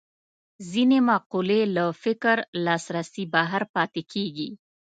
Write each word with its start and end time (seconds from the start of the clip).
ځینې 0.71 0.99
مقولې 1.09 1.61
له 1.75 1.85
فکر 2.03 2.37
لاسرسي 2.65 3.23
بهر 3.33 3.61
پاتې 3.73 4.01
کېږي 4.11 4.49